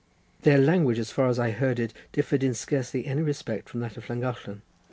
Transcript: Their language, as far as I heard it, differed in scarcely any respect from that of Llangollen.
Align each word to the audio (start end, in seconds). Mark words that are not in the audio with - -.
Their 0.41 0.57
language, 0.57 0.97
as 0.97 1.11
far 1.11 1.27
as 1.27 1.37
I 1.37 1.51
heard 1.51 1.77
it, 1.79 1.93
differed 2.11 2.43
in 2.43 2.55
scarcely 2.55 3.05
any 3.05 3.21
respect 3.21 3.69
from 3.69 3.81
that 3.81 3.97
of 3.97 4.09
Llangollen. 4.09 4.63